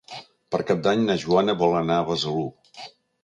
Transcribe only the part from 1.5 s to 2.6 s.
vol anar a Besalú.